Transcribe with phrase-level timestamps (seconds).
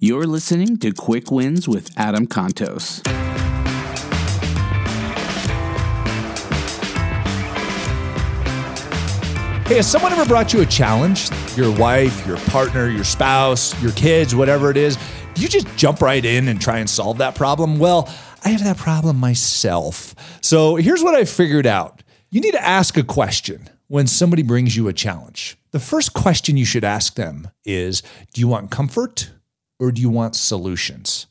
[0.00, 3.04] You're listening to Quick Wins with Adam Contos.
[9.66, 11.30] Hey, has someone ever brought you a challenge?
[11.56, 14.96] Your wife, your partner, your spouse, your kids, whatever it is.
[15.34, 17.80] Do you just jump right in and try and solve that problem?
[17.80, 18.08] Well,
[18.44, 20.14] I have that problem myself.
[20.42, 24.76] So here's what I figured out you need to ask a question when somebody brings
[24.76, 25.58] you a challenge.
[25.72, 29.32] The first question you should ask them is Do you want comfort
[29.78, 31.26] or do you want solutions?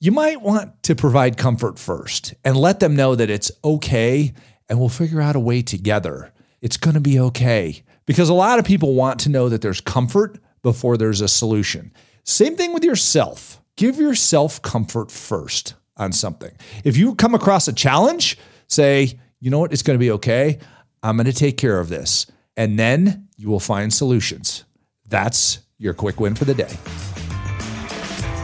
[0.00, 4.34] You might want to provide comfort first and let them know that it's okay
[4.68, 7.82] and we'll figure out a way together it's going to be okay.
[8.06, 11.92] Because a lot of people want to know that there's comfort before there's a solution.
[12.24, 13.60] Same thing with yourself.
[13.76, 16.52] Give yourself comfort first on something.
[16.84, 20.58] If you come across a challenge, say, you know what, it's going to be okay.
[21.02, 22.26] I'm going to take care of this.
[22.56, 24.64] And then you will find solutions.
[25.08, 26.76] That's your quick win for the day.